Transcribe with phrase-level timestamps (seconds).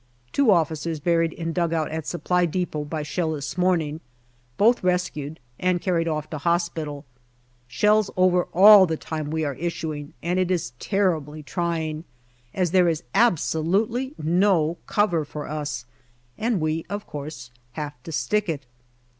[0.31, 3.99] Two officers buried in dugout at Supply depot by shell this morning.
[4.57, 7.05] Both rescued and carried off to hospital.
[7.67, 12.03] Shells over all the time we are issuing, and it is terribly trying,
[12.51, 15.85] as there is absolutely no cover for us,
[16.35, 18.65] and we, of course, have to stick it.